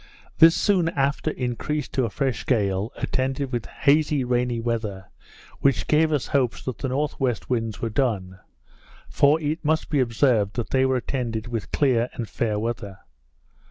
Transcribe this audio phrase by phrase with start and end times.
[0.39, 5.11] This soon after increased to a fresh gale, attended with hazy, rainy weather,
[5.59, 7.35] which gave us hopes that the N.W.
[7.49, 8.39] winds were done;
[9.09, 12.97] for it must be observed, that they were attended with clear and fair weather.